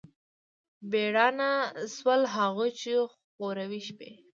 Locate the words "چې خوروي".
2.79-3.81